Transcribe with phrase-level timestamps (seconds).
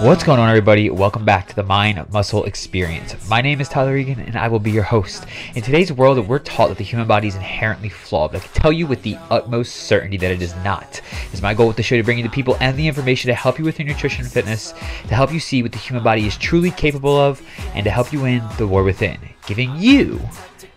[0.00, 0.90] What's going on, everybody?
[0.90, 3.28] Welcome back to the Mind Muscle Experience.
[3.28, 5.26] My name is Tyler Regan, and I will be your host.
[5.54, 8.62] In today's world, we're taught that the human body is inherently flawed, but I can
[8.62, 11.00] tell you with the utmost certainty that it is not.
[11.30, 13.34] It's my goal with the show to bring you the people and the information to
[13.34, 14.72] help you with your nutrition and fitness,
[15.08, 17.42] to help you see what the human body is truly capable of,
[17.74, 20.20] and to help you win the war within, giving you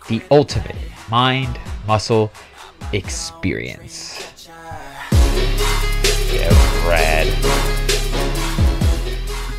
[0.10, 0.76] the ultimate
[1.10, 1.58] mind
[1.88, 2.32] muscle
[2.92, 4.50] experience.
[6.34, 7.55] Yeah.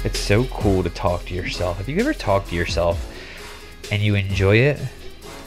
[0.07, 1.79] It's so cool to talk to yourself.
[1.79, 3.13] Have you ever talked to yourself
[3.91, 4.79] and you enjoy it?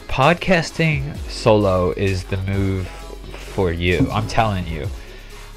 [0.06, 4.06] Podcasting solo is the move for you.
[4.12, 4.86] I'm telling you.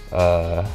[0.10, 0.66] Uh,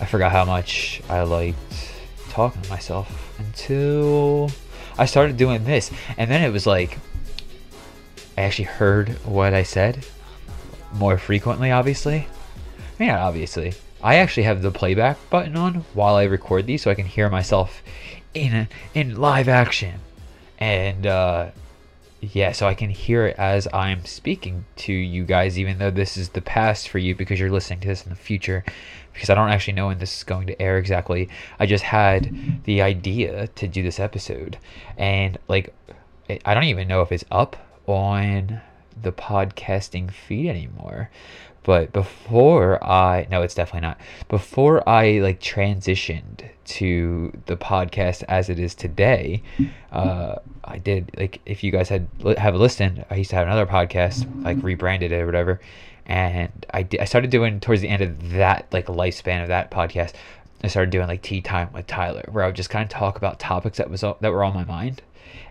[0.00, 1.92] I forgot how much I liked
[2.30, 4.50] talking to myself until
[4.98, 5.92] I started doing this.
[6.16, 6.98] And then it was like,
[8.36, 10.04] I actually heard what I said
[10.94, 12.26] more frequently, obviously.
[12.26, 13.74] I mean, not obviously.
[14.02, 17.28] I actually have the playback button on while I record these so I can hear
[17.28, 17.82] myself
[18.34, 20.00] in in live action.
[20.58, 21.50] And uh,
[22.20, 26.16] yeah, so I can hear it as I'm speaking to you guys, even though this
[26.16, 28.64] is the past for you because you're listening to this in the future.
[29.12, 31.28] Because I don't actually know when this is going to air exactly.
[31.58, 34.58] I just had the idea to do this episode,
[34.96, 35.74] and like,
[36.44, 38.60] I don't even know if it's up on
[39.02, 41.10] the podcasting feed anymore.
[41.64, 44.00] But before i no it's definitely not.
[44.28, 49.42] Before i like transitioned to the podcast as it is today
[49.92, 53.66] uh i did like if you guys had have listened i used to have another
[53.66, 55.60] podcast like rebranded it or whatever.
[56.06, 59.70] And i did, i started doing towards the end of that like lifespan of that
[59.70, 60.14] podcast
[60.64, 63.16] i started doing like tea time with tyler where i would just kind of talk
[63.18, 65.02] about topics that was that were on my mind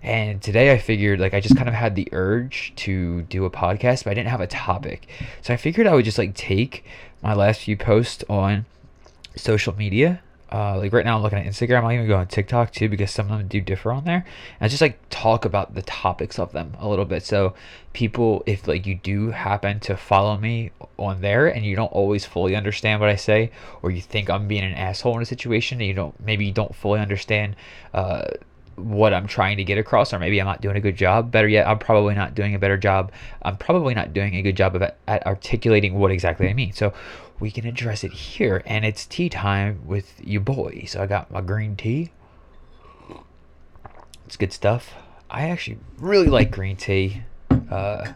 [0.04, 3.50] and today I figured like I just kind of had the urge to do a
[3.50, 5.08] podcast, but I didn't have a topic.
[5.42, 6.84] So I figured I would just like take
[7.22, 8.66] my last few posts on
[9.36, 10.22] social media.
[10.50, 11.84] Uh, like right now I'm looking at Instagram.
[11.84, 14.26] I'll even go on TikTok too because some of them do differ on there.
[14.62, 17.24] And just like talk about the topics of them a little bit.
[17.24, 17.54] So
[17.92, 22.24] people, if like you do happen to follow me on there and you don't always
[22.24, 23.52] fully understand what I say,
[23.82, 26.54] or you think I'm being an asshole in a situation and you don't maybe you
[26.54, 27.56] don't fully understand
[27.94, 28.26] uh,
[28.78, 31.32] what I'm trying to get across, or maybe I'm not doing a good job.
[31.32, 33.12] Better yet, I'm probably not doing a better job.
[33.42, 36.74] I'm probably not doing a good job of at articulating what exactly I mean.
[36.74, 36.94] So
[37.40, 40.86] we can address it here, and it's tea time with you boy.
[40.88, 42.12] So I got my green tea.
[44.26, 44.94] It's good stuff.
[45.30, 47.24] I actually really like green tea,
[47.70, 48.14] uh,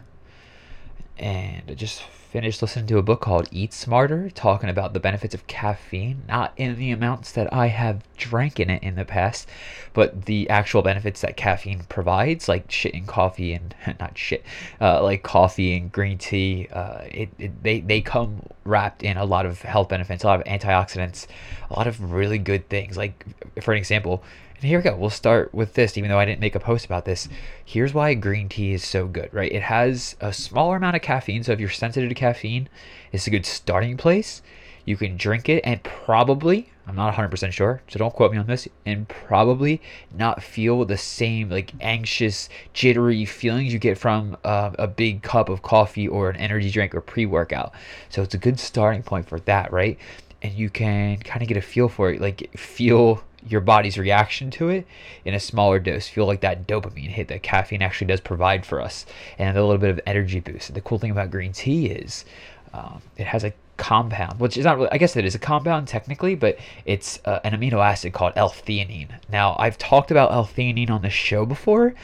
[1.22, 5.34] and I just finished listening to a book called Eat Smarter, talking about the benefits
[5.34, 9.48] of caffeine, not in the amounts that I have drank in it in the past,
[9.92, 14.44] but the actual benefits that caffeine provides, like shit in coffee and not shit,
[14.80, 16.68] uh, like coffee and green tea.
[16.72, 20.40] Uh, it, it, they, they come wrapped in a lot of health benefits, a lot
[20.40, 21.26] of antioxidants,
[21.70, 22.96] a lot of really good things.
[22.96, 23.24] Like,
[23.60, 24.24] for an example,
[24.62, 24.94] and here we go.
[24.94, 27.28] We'll start with this, even though I didn't make a post about this.
[27.64, 29.50] Here's why green tea is so good, right?
[29.50, 31.42] It has a smaller amount of caffeine.
[31.42, 32.68] So if you're sensitive to caffeine,
[33.10, 34.40] it's a good starting place.
[34.84, 38.46] You can drink it and probably, I'm not 100% sure, so don't quote me on
[38.46, 39.82] this, and probably
[40.16, 45.48] not feel the same like anxious, jittery feelings you get from uh, a big cup
[45.48, 47.72] of coffee or an energy drink or pre workout.
[48.10, 49.98] So it's a good starting point for that, right?
[50.40, 54.50] And you can kind of get a feel for it, like feel your body's reaction
[54.52, 54.86] to it
[55.24, 56.08] in a smaller dose.
[56.08, 59.06] Feel like that dopamine hit that caffeine actually does provide for us,
[59.38, 60.72] and a little bit of energy boost.
[60.74, 62.24] the cool thing about green tea is
[62.72, 65.88] um, it has a compound, which is not really, I guess it is a compound
[65.88, 69.08] technically, but it's uh, an amino acid called L-theanine.
[69.30, 71.94] Now, I've talked about L-theanine on the show before.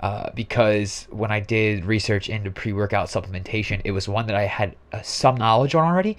[0.00, 4.46] Uh, because when I did research into pre workout supplementation, it was one that I
[4.46, 6.18] had uh, some knowledge on already.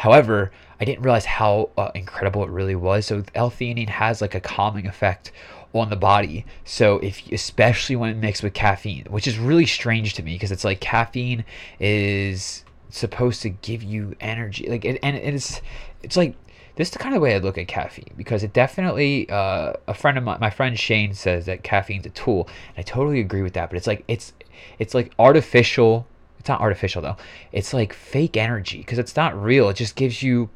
[0.00, 0.50] However,
[0.80, 3.04] I didn't realize how uh, incredible it really was.
[3.04, 5.30] So L-theanine has like a calming effect
[5.74, 6.46] on the body.
[6.64, 10.64] So if especially when mixed with caffeine, which is really strange to me because it's
[10.64, 11.44] like caffeine
[11.78, 14.70] is supposed to give you energy.
[14.70, 15.60] Like it, and it's
[16.02, 16.34] it's like
[16.76, 19.92] this is the kind of way I look at caffeine because it definitely uh, a
[19.92, 23.42] friend of my my friend Shane says that caffeine's a tool, and I totally agree
[23.42, 23.68] with that.
[23.68, 24.32] But it's like it's
[24.78, 26.06] it's like artificial
[26.40, 27.16] it's not artificial though.
[27.52, 29.68] It's like fake energy because it's not real.
[29.68, 30.48] It just gives you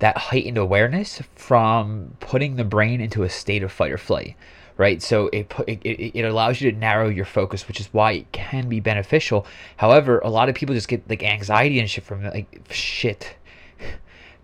[0.00, 4.36] that heightened awareness from putting the brain into a state of fight or flight
[4.76, 5.80] right so it, it
[6.14, 9.46] it allows you to narrow your focus which is why it can be beneficial
[9.78, 13.36] however a lot of people just get like anxiety and shit from like shit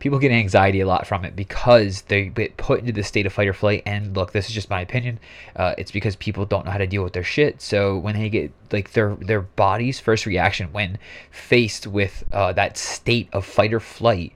[0.02, 3.32] people get anxiety a lot from it because they get put into the state of
[3.32, 3.84] fight or flight.
[3.86, 5.20] And look, this is just my opinion.
[5.54, 7.62] Uh, it's because people don't know how to deal with their shit.
[7.62, 10.98] So when they get like their their body's first reaction when
[11.30, 14.32] faced with uh, that state of fight or flight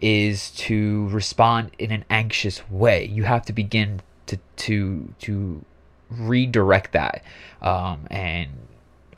[0.00, 3.04] is to respond in an anxious way.
[3.04, 5.64] You have to begin to to to
[6.08, 7.24] redirect that
[7.60, 8.48] um, and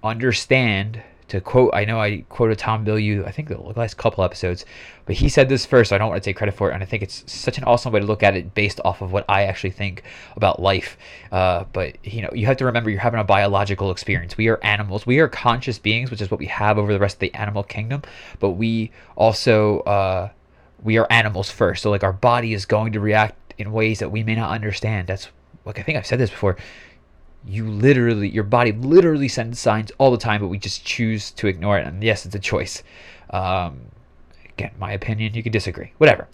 [0.02, 4.64] understand to quote i know i quoted tom bilyeu i think the last couple episodes
[5.06, 6.82] but he said this first so i don't want to take credit for it and
[6.82, 9.24] i think it's such an awesome way to look at it based off of what
[9.28, 10.02] i actually think
[10.36, 10.96] about life.
[11.30, 14.36] Uh, but you know you have to remember you're having a biological experience.
[14.36, 15.06] We are animals.
[15.06, 17.62] We are conscious beings which is what we have over the rest of the animal
[17.62, 18.02] kingdom
[18.38, 20.28] but we also uh,
[20.82, 21.82] we are animals first.
[21.82, 25.08] So like our body is going to react in ways that we may not understand.
[25.08, 25.28] That's
[25.64, 26.56] like i think i've said this before
[27.46, 31.46] you literally your body literally sends signs all the time but we just choose to
[31.46, 32.82] ignore it and yes it's a choice
[33.30, 33.80] um,
[34.44, 36.28] again my opinion you can disagree whatever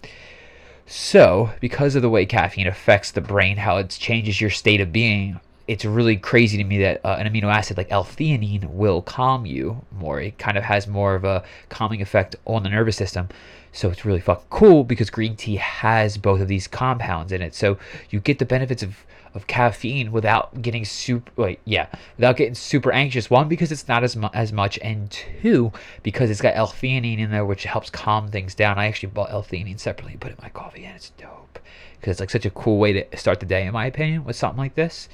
[0.85, 4.91] so because of the way caffeine affects the brain how it changes your state of
[4.91, 5.39] being
[5.69, 9.85] it's really crazy to me that uh, an amino acid like L-theanine will calm you
[9.91, 10.19] more.
[10.19, 13.29] It kind of has more of a calming effect on the nervous system.
[13.71, 17.53] So it's really fucking cool because green tea has both of these compounds in it.
[17.53, 17.77] So
[18.09, 21.87] you get the benefits of of caffeine without getting super wait yeah
[22.17, 23.29] without getting super anxious.
[23.29, 25.71] One because it's not as mu- as much and two
[26.03, 28.77] because it's got L-theanine in there which helps calm things down.
[28.77, 31.59] I actually bought L-theanine separately and put it in my coffee and it's dope
[31.99, 34.35] because it's like such a cool way to start the day in my opinion with
[34.35, 35.09] something like this.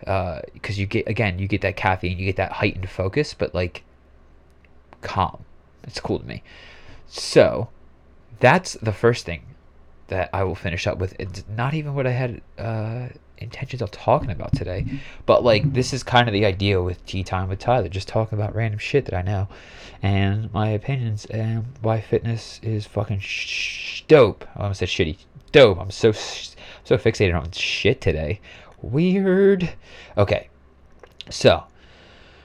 [0.00, 3.54] Because uh, you get again you get that caffeine you get that heightened focus but
[3.54, 3.84] like
[5.02, 5.44] calm.
[5.84, 6.42] It's cool to me.
[7.06, 7.68] So
[8.38, 9.42] that's the first thing
[10.08, 11.14] that I will finish up with.
[11.18, 13.08] It's not even what I had uh,
[13.40, 14.84] intentions of talking about today,
[15.26, 18.38] but like this is kind of the idea with tea time with Tyler, just talking
[18.38, 19.48] about random shit that I know,
[20.02, 24.44] and my opinions and why fitness is fucking sh- dope.
[24.56, 25.16] I almost said shitty,
[25.52, 25.80] dope.
[25.80, 28.40] I'm so so fixated on shit today.
[28.82, 29.72] Weird.
[30.16, 30.48] Okay,
[31.28, 31.64] so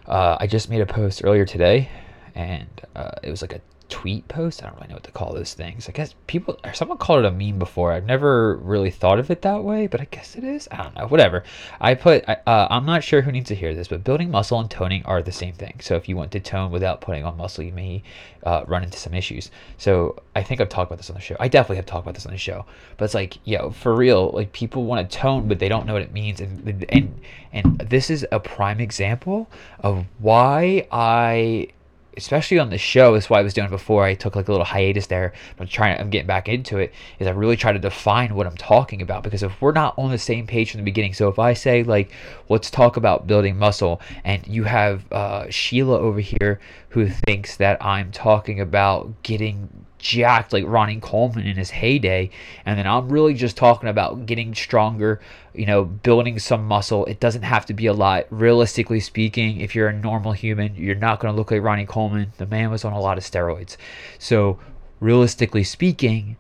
[0.08, 1.90] uh, I just made a post earlier today,
[2.34, 4.64] and uh, it was like a tweet post.
[4.64, 5.88] I don't really know what to call those things.
[5.88, 7.92] I guess people or someone called it a meme before.
[7.92, 10.68] I've never really thought of it that way, but I guess it is.
[10.72, 11.08] I don't know.
[11.08, 11.44] Whatever.
[11.80, 12.28] I put.
[12.28, 15.22] Uh, I'm not sure who needs to hear this, but building muscle and toning are
[15.22, 15.80] the same thing.
[15.82, 18.04] So if you want to tone without putting on muscle, you may
[18.44, 19.52] uh, run into some issues.
[19.78, 21.36] So I think I've talked about this on the show.
[21.40, 22.66] I definitely have talked about this on the show.
[22.98, 24.32] But it's like, yo, for real.
[24.32, 27.22] Like people want to tone, but they don't know what it means, and and
[27.54, 29.50] and this is a prime example
[29.80, 31.70] of why I
[32.18, 34.04] especially on the show, that's why I was doing before.
[34.04, 35.34] I took like a little hiatus there.
[35.60, 36.00] I'm trying.
[36.00, 36.94] I'm getting back into it.
[37.20, 40.12] Is I really try to define what I'm talking about because if we're not on
[40.12, 42.12] the same page from the beginning, so if I say like,
[42.50, 46.60] let's talk about building muscle, and you have uh, Sheila over here
[46.90, 52.30] who thinks that I'm talking about getting jacked like Ronnie Coleman in his heyday.
[52.66, 55.22] And then I'm really just talking about getting stronger,
[55.54, 57.06] you know, building some muscle.
[57.06, 58.26] It doesn't have to be a lot.
[58.30, 62.34] Realistically speaking, if you're a normal human, you're not going to look like Ronnie Coleman.
[62.38, 63.78] The man was on a lot of steroids.
[64.20, 64.60] So,
[65.00, 66.38] realistically speaking,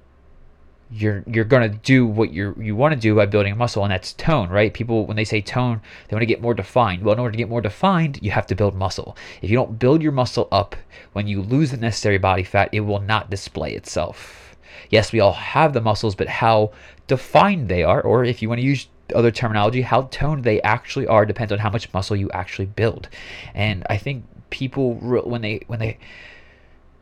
[0.95, 4.13] you're you're gonna do what you you want to do by building muscle, and that's
[4.13, 4.74] tone, right?
[4.74, 7.03] People when they say tone, they want to get more defined.
[7.03, 9.18] Well, in order to get more defined, you have to build muscle.
[9.42, 10.75] If you don't build your muscle up,
[11.13, 14.56] when you lose the necessary body fat, it will not display itself.
[14.89, 16.71] Yes, we all have the muscles, but how
[17.07, 21.07] defined they are, or if you want to use other terminology, how toned they actually
[21.07, 23.09] are depends on how much muscle you actually build.
[23.53, 25.97] And I think people when they when they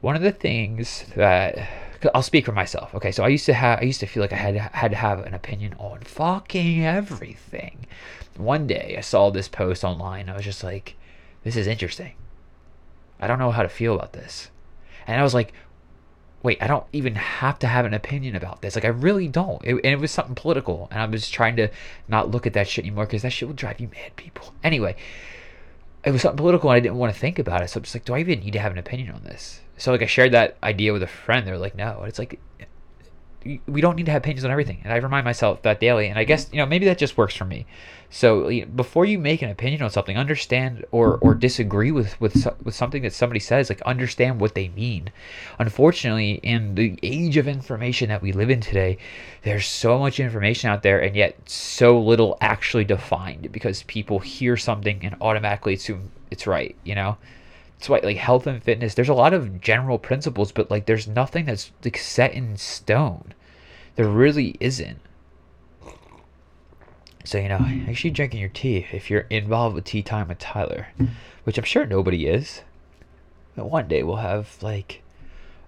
[0.01, 1.69] one of the things that
[2.13, 2.93] I'll speak for myself.
[2.95, 4.97] Okay, so I used to have I used to feel like I had had to
[4.97, 7.85] have an opinion on fucking everything.
[8.37, 10.29] One day I saw this post online.
[10.29, 10.95] I was just like,
[11.43, 12.13] this is interesting.
[13.19, 14.49] I don't know how to feel about this.
[15.07, 15.53] And I was like,
[16.41, 18.75] wait, I don't even have to have an opinion about this.
[18.75, 19.63] Like, I really don't.
[19.63, 20.89] It, and it was something political.
[20.91, 21.69] And I was trying to
[22.07, 24.53] not look at that shit anymore because that shit will drive you mad, people.
[24.63, 24.95] Anyway,
[26.05, 27.69] it was something political and I didn't want to think about it.
[27.69, 29.61] So I'm just like, do I even need to have an opinion on this?
[29.77, 31.47] So like I shared that idea with a friend.
[31.47, 31.99] They're like, no.
[31.99, 32.39] And it's like
[33.67, 34.81] we don't need to have opinions on everything.
[34.83, 36.07] And I remind myself that daily.
[36.07, 37.65] And I guess you know maybe that just works for me.
[38.09, 42.19] So you know, before you make an opinion on something, understand or or disagree with
[42.21, 43.69] with with something that somebody says.
[43.69, 45.11] Like understand what they mean.
[45.59, 48.97] Unfortunately, in the age of information that we live in today,
[49.43, 54.57] there's so much information out there, and yet so little actually defined because people hear
[54.57, 56.75] something and automatically assume it's right.
[56.83, 57.17] You know
[57.83, 61.05] that's why like health and fitness there's a lot of general principles but like there's
[61.05, 63.33] nothing that's like set in stone.
[63.95, 65.01] There really isn't.
[67.25, 70.87] So you know you're drinking your tea if you're involved with tea time with tyler
[71.43, 72.61] which i'm sure nobody is.
[73.53, 75.01] But one day we'll have like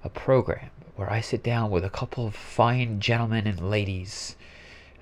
[0.01, 4.37] a program where i sit down with a couple of fine gentlemen and ladies.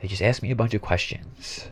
[0.01, 1.67] They just ask me a bunch of questions.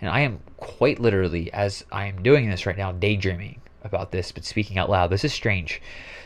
[0.00, 4.32] And i am quite literally as i am doing this right now daydreaming about this,
[4.32, 5.80] but speaking out loud, this is strange.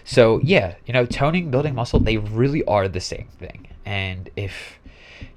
[0.05, 3.69] So, yeah, you know, toning, building muscle, they really are the same thing.
[3.85, 4.79] And if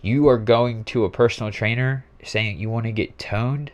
[0.01, 3.72] you are going to a personal trainer saying you want to get toned,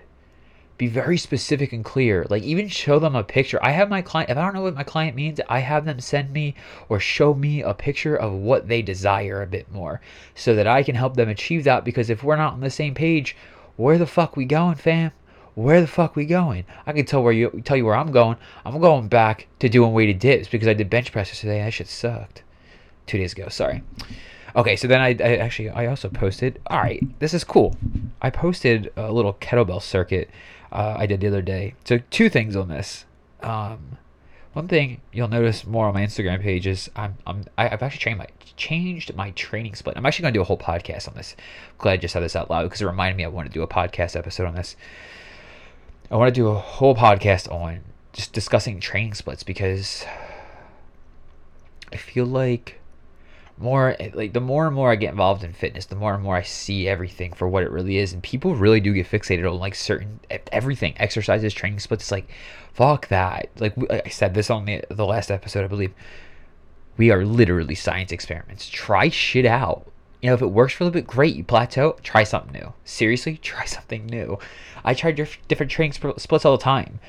[0.77, 2.25] be very specific and clear.
[2.29, 3.59] Like even show them a picture.
[3.63, 5.99] I have my client if I don't know what my client means, I have them
[5.99, 6.55] send me
[6.87, 10.01] or show me a picture of what they desire a bit more
[10.35, 12.93] so that I can help them achieve that because if we're not on the same
[12.93, 13.35] page,
[13.75, 15.11] where the fuck we going, fam?
[15.57, 16.65] Where the fuck we going?
[16.85, 18.37] I can tell where you tell you where I'm going.
[18.63, 21.61] I'm going back to doing weighted dips because I did bench press today.
[21.63, 22.43] That shit sucked.
[23.07, 23.49] Two days ago.
[23.49, 23.81] Sorry.
[24.55, 26.61] Okay, so then I, I actually I also posted.
[26.67, 27.75] All right, this is cool.
[28.21, 30.29] I posted a little kettlebell circuit
[30.71, 31.73] uh, I did the other day.
[31.85, 33.05] So two things on this.
[33.41, 33.97] Um,
[34.53, 38.19] one thing you'll notice more on my Instagram page is I'm, I'm I've actually changed
[38.19, 39.97] my changed my training split.
[39.97, 41.35] I'm actually going to do a whole podcast on this.
[41.79, 43.63] Glad I just said this out loud because it reminded me I want to do
[43.63, 44.75] a podcast episode on this.
[46.09, 47.81] I want to do a whole podcast on
[48.13, 50.05] just discussing training splits because
[51.91, 52.79] I feel like
[53.57, 56.35] more like the more and more I get involved in fitness, the more and more
[56.35, 59.59] I see everything for what it really is, and people really do get fixated on
[59.59, 60.19] like certain
[60.51, 62.03] everything, exercises, training splits.
[62.03, 62.29] It's like,
[62.73, 63.49] fuck that.
[63.59, 65.93] Like I said this on the the last episode, I believe.
[66.95, 68.67] We are literally science experiments.
[68.69, 69.91] Try shit out.
[70.27, 71.37] Know, if it works for a little bit, great.
[71.37, 72.73] You plateau, try something new.
[72.83, 74.37] Seriously, try something new.
[74.83, 76.99] I try different training splits all the time.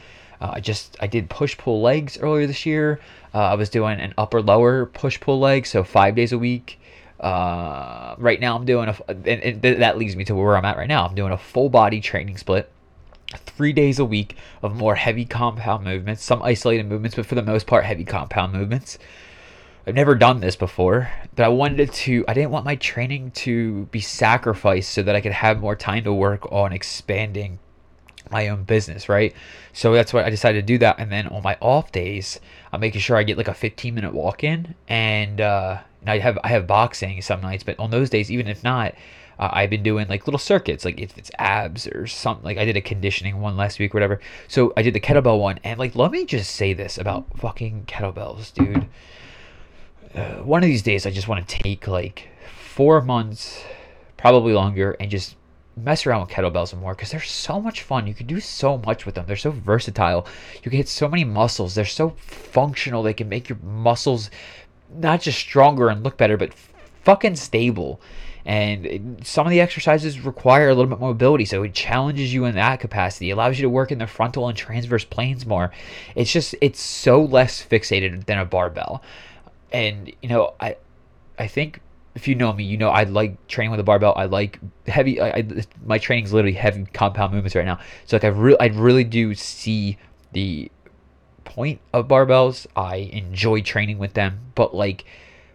[0.41, 3.01] Uh, I just I did push pull legs earlier this year.
[3.35, 6.81] Uh, I was doing an upper lower push pull leg, so five days a week.
[7.19, 10.77] Uh, right now I'm doing a, and, and that leads me to where I'm at
[10.77, 11.05] right now.
[11.05, 12.71] I'm doing a full body training split,
[13.35, 17.43] three days a week of more heavy compound movements, some isolated movements, but for the
[17.43, 18.97] most part heavy compound movements.
[19.89, 23.87] I've never done this before, but I wanted to, I didn't want my training to
[23.87, 27.59] be sacrificed so that I could have more time to work on expanding
[28.31, 29.35] my own business, right?
[29.73, 30.99] So that's why I decided to do that.
[30.99, 32.39] And then on my off days,
[32.71, 36.19] I'm making sure I get like a 15 minute walk in, and, uh, and I
[36.19, 38.95] have I have boxing some nights, but on those days, even if not,
[39.39, 42.45] uh, I've been doing like little circuits, like if it's abs or something.
[42.45, 44.21] Like I did a conditioning one last week, whatever.
[44.49, 47.85] So I did the kettlebell one, and like let me just say this about fucking
[47.87, 48.87] kettlebells, dude.
[50.15, 53.63] Uh, one of these days, I just want to take like four months,
[54.17, 55.37] probably longer, and just
[55.77, 58.07] mess around with kettlebells more because they're so much fun.
[58.07, 59.27] You can do so much with them.
[59.27, 60.27] They're so versatile.
[60.57, 61.75] You can hit so many muscles.
[61.75, 63.03] They're so functional.
[63.03, 64.31] They can make your muscles
[64.93, 66.55] not just stronger and look better, but
[67.05, 68.01] fucking stable.
[68.45, 72.47] And some of the exercises require a little bit more mobility, so it challenges you
[72.47, 73.29] in that capacity.
[73.29, 75.71] It allows you to work in the frontal and transverse planes more.
[76.15, 79.03] It's just it's so less fixated than a barbell.
[79.73, 80.77] And you know, I
[81.39, 81.81] I think
[82.15, 84.15] if you know me, you know I like training with a barbell.
[84.17, 85.21] I like heavy.
[85.21, 85.49] I, I
[85.85, 87.79] my is literally heavy compound movements right now.
[88.07, 89.99] So like I really, I really do see
[90.33, 90.71] the
[91.45, 92.67] point of barbells.
[92.77, 95.05] I enjoy training with them, but like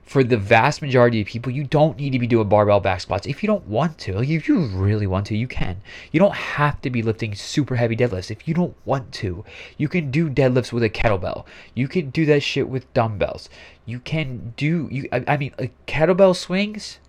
[0.04, 3.26] for the vast majority of people, you don't need to be doing barbell back squats
[3.26, 4.14] if you don't want to.
[4.14, 5.82] Like if you really want to, you can.
[6.12, 9.46] You don't have to be lifting super heavy deadlifts if you don't want to.
[9.78, 11.46] You can do deadlifts with a kettlebell.
[11.74, 13.50] You can do that shit with dumbbells.
[13.86, 15.08] You can do you.
[15.12, 17.00] I, I mean, like, kettlebell swings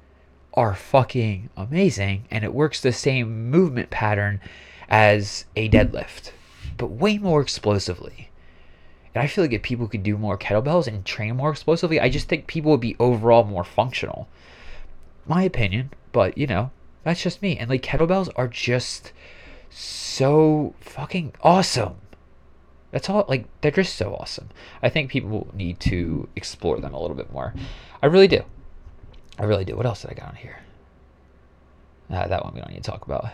[0.54, 4.40] are fucking amazing, and it works the same movement pattern
[4.88, 6.30] as a deadlift,
[6.78, 8.30] but way more explosively.
[9.14, 12.08] And I feel like if people could do more kettlebells and train more explosively, I
[12.08, 14.28] just think people would be overall more functional.
[15.26, 16.70] My opinion, but you know,
[17.04, 17.56] that's just me.
[17.56, 19.12] And like kettlebells are just
[19.70, 21.96] so fucking awesome.
[22.90, 24.50] That's all like they're just so awesome.
[24.82, 27.54] I think people need to explore them a little bit more.
[28.02, 28.42] I really do.
[29.38, 29.76] I really do.
[29.76, 30.58] What else did I got on here?
[32.10, 33.24] Uh, that one we don't need to talk about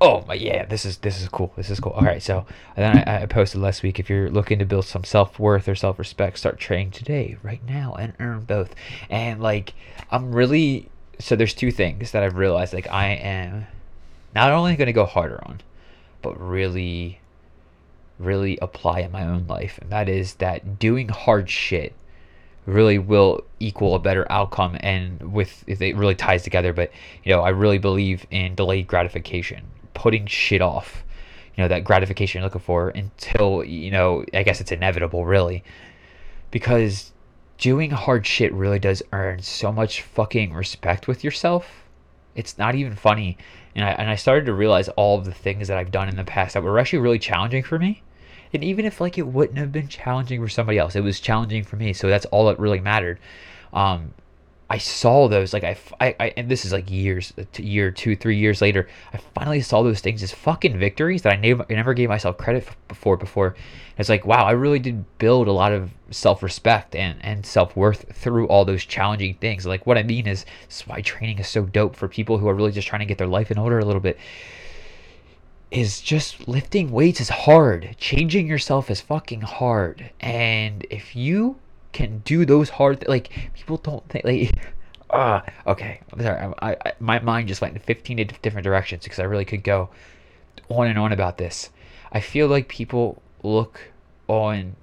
[0.00, 1.52] oh my yeah this is this is cool.
[1.56, 1.92] This is cool.
[1.92, 5.04] All right so then I, I posted last week if you're looking to build some
[5.04, 8.74] self-worth or self-respect start training today right now and earn both.
[9.10, 9.74] And like
[10.10, 13.66] i'm really so there's two things that i've realized like i am
[14.34, 15.60] not only going to go harder on
[16.22, 17.20] but really
[18.18, 21.92] really apply in my own life and that is that doing hard shit
[22.68, 26.72] really will equal a better outcome and with it really ties together.
[26.72, 26.90] But
[27.24, 31.02] you know i really believe in delayed gratification putting shit off
[31.56, 35.64] you know that gratification you're looking for until you know i guess it's inevitable really.
[36.50, 37.12] Because
[37.58, 41.84] doing hard shit really does earn so much fucking respect with yourself.
[42.34, 43.36] It's not even funny.
[43.74, 46.16] And I, and I started to realize all of the things that i've done in
[46.16, 48.02] the past that were actually really challenging for me
[48.52, 51.64] and even if like it wouldn't have been challenging for somebody else, it was challenging
[51.64, 51.92] for me.
[51.92, 53.18] So that's all that really mattered.
[53.72, 54.14] Um,
[54.70, 58.36] I saw those like I, I, I and this is like years, year, two, three
[58.36, 58.86] years later.
[59.14, 62.64] I finally saw those things as fucking victories that I never, never gave myself credit
[62.64, 63.16] for before.
[63.16, 63.56] Before.
[63.96, 67.76] It's like wow, I really did build a lot of self respect and and self
[67.76, 69.64] worth through all those challenging things.
[69.64, 70.44] Like what I mean is
[70.86, 73.26] why training is so dope for people who are really just trying to get their
[73.26, 74.18] life in order a little bit.
[75.70, 77.94] Is just lifting weights is hard.
[77.98, 80.10] Changing yourself is fucking hard.
[80.20, 81.56] And if you
[81.92, 84.54] can do those hard th- like people don't think like
[85.10, 89.04] ah uh, okay I'm sorry I, I, my mind just went in 15 different directions
[89.04, 89.88] because I really could go
[90.68, 91.70] on and on about this
[92.12, 93.80] I feel like people look
[94.28, 94.76] on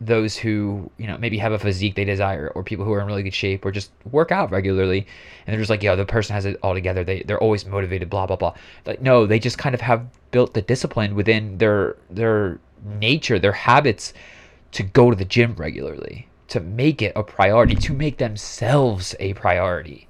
[0.00, 3.06] those who you know maybe have a physique they desire or people who are in
[3.06, 5.00] really good shape or just work out regularly
[5.44, 8.08] and they're just like yeah the person has it all together they, they're always motivated
[8.08, 8.54] blah blah blah
[8.86, 13.52] like no they just kind of have built the discipline within their their nature their
[13.52, 14.14] habits
[14.72, 19.34] to go to the gym regularly, to make it a priority, to make themselves a
[19.34, 20.08] priority.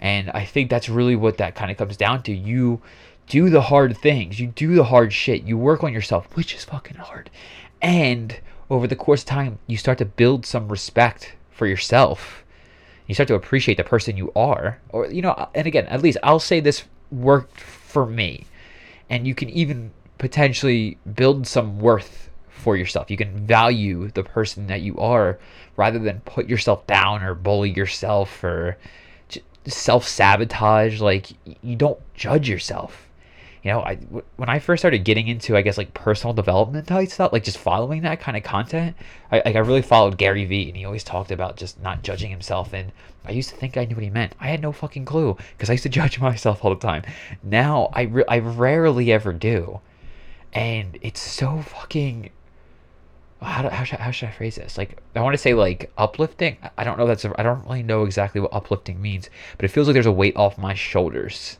[0.00, 2.34] And I think that's really what that kind of comes down to.
[2.34, 2.82] You
[3.28, 6.64] do the hard things, you do the hard shit, you work on yourself, which is
[6.64, 7.30] fucking hard.
[7.80, 8.38] And
[8.70, 12.44] over the course of time, you start to build some respect for yourself.
[13.06, 14.80] You start to appreciate the person you are.
[14.90, 18.46] Or, you know, and again, at least I'll say this worked for me.
[19.10, 23.10] And you can even potentially build some worth for yourself.
[23.10, 25.38] You can value the person that you are
[25.76, 28.78] rather than put yourself down or bully yourself or
[29.66, 31.00] self sabotage.
[31.00, 31.28] Like
[31.62, 33.08] you don't judge yourself.
[33.64, 33.94] You know, I
[34.36, 37.56] when I first started getting into, I guess like personal development type stuff, like just
[37.56, 38.94] following that kind of content,
[39.32, 42.30] I like I really followed Gary Vee, and he always talked about just not judging
[42.30, 42.74] himself.
[42.74, 42.92] And
[43.24, 44.34] I used to think I knew what he meant.
[44.38, 47.04] I had no fucking clue because I used to judge myself all the time.
[47.42, 49.80] Now I re- I rarely ever do,
[50.52, 52.28] and it's so fucking
[53.40, 54.78] how, do, how, should, how should I phrase this?
[54.78, 56.58] Like, I want to say like uplifting.
[56.76, 57.06] I don't know.
[57.06, 60.12] That's I don't really know exactly what uplifting means, but it feels like there's a
[60.12, 61.56] weight off my shoulders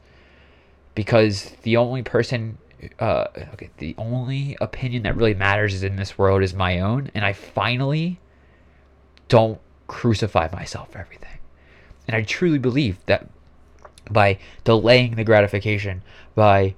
[0.94, 2.58] because the only person,
[3.00, 7.10] uh, okay, the only opinion that really matters is in this world is my own,
[7.14, 8.20] and I finally
[9.28, 11.38] don't crucify myself for everything,
[12.06, 13.28] and I truly believe that
[14.10, 16.02] by delaying the gratification,
[16.34, 16.74] by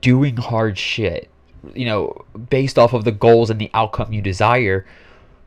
[0.00, 1.28] doing hard shit
[1.74, 4.86] you know, based off of the goals and the outcome you desire,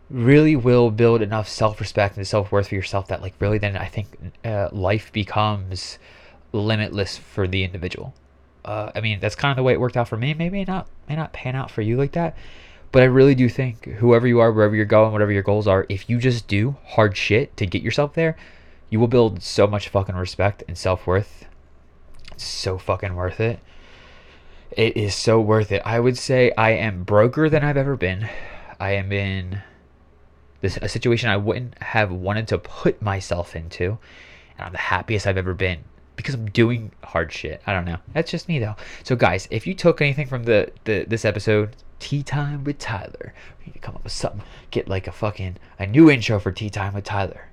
[0.09, 3.75] really will build enough self respect and self worth for yourself that, like, really then
[3.75, 4.07] I think
[4.45, 5.97] uh, life becomes
[6.53, 8.13] limitless for the individual.
[8.63, 10.33] Uh, I mean, that's kind of the way it worked out for me.
[10.33, 12.37] Maybe not, may not pan out for you like that.
[12.91, 15.85] But I really do think whoever you are, wherever you're going, whatever your goals are,
[15.89, 18.37] if you just do hard shit to get yourself there,
[18.89, 21.45] you will build so much fucking respect and self worth.
[22.37, 23.59] So fucking worth it.
[24.71, 25.81] It is so worth it.
[25.85, 28.29] I would say I am broker than I've ever been.
[28.79, 29.61] I am in
[30.61, 33.97] this a situation I wouldn't have wanted to put myself into,
[34.57, 35.83] and I'm the happiest I've ever been
[36.15, 37.62] because I'm doing hard shit.
[37.65, 37.97] I don't know.
[38.13, 38.76] That's just me though.
[39.04, 43.34] So guys, if you took anything from the, the this episode, Tea Time with Tyler,
[43.60, 44.41] we need to come up with something.
[44.71, 47.49] Get like a fucking a new intro for Tea Time with Tyler.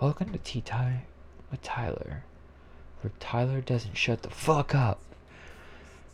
[0.00, 1.02] Welcome to Tea Time
[1.50, 2.24] with Tyler,
[3.00, 5.00] where Tyler doesn't shut the fuck up.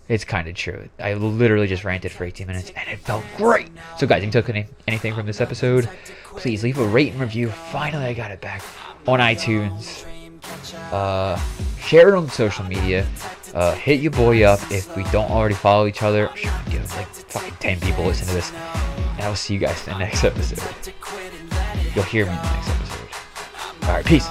[0.08, 0.88] It's kind of true.
[0.98, 3.68] I literally just ranted for 18 minutes and it felt great.
[3.96, 5.88] So, guys, if you took any, anything from this episode,
[6.24, 7.48] please leave a rate and review.
[7.48, 8.62] Finally, I got it back
[9.06, 10.04] on iTunes.
[10.92, 11.38] Uh,
[11.78, 13.06] share it on social media.
[13.54, 16.30] Uh, hit your boy up if we don't already follow each other.
[16.34, 18.52] Sure, give like fucking 10 people listen to this.
[18.52, 20.62] And I will see you guys in the next episode.
[21.94, 23.08] You'll hear me in the next episode.
[23.84, 24.28] Alright, peace.